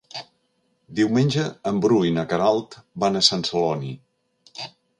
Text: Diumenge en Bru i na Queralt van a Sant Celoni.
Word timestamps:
Diumenge 0.99 1.43
en 1.71 1.81
Bru 1.85 1.99
i 2.11 2.15
na 2.17 2.25
Queralt 2.33 2.81
van 3.05 3.19
a 3.21 3.25
Sant 3.31 3.47
Celoni. 3.51 3.95